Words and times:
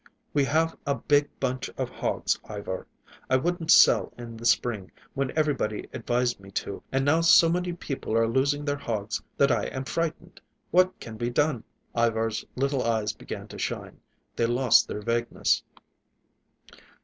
"We 0.33 0.45
have 0.45 0.75
a 0.83 0.95
big 0.95 1.29
bunch 1.39 1.69
of 1.77 1.91
hogs, 1.91 2.39
Ivar. 2.49 2.87
I 3.29 3.35
wouldn't 3.35 3.69
sell 3.69 4.11
in 4.17 4.35
the 4.35 4.47
spring, 4.47 4.89
when 5.13 5.31
everybody 5.37 5.87
advised 5.93 6.39
me 6.39 6.49
to, 6.57 6.81
and 6.91 7.05
now 7.05 7.21
so 7.21 7.49
many 7.49 7.73
people 7.73 8.17
are 8.17 8.27
losing 8.27 8.65
their 8.65 8.77
hogs 8.79 9.21
that 9.37 9.51
I 9.51 9.65
am 9.65 9.85
frightened. 9.85 10.41
What 10.71 10.99
can 10.99 11.17
be 11.17 11.29
done?" 11.29 11.63
Ivar's 11.95 12.43
little 12.55 12.81
eyes 12.81 13.13
began 13.13 13.47
to 13.49 13.59
shine. 13.59 13.99
They 14.35 14.47
lost 14.47 14.87
their 14.87 15.01
vagueness. 15.03 15.61